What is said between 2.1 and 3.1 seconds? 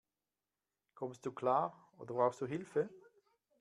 brauchst du Hilfe?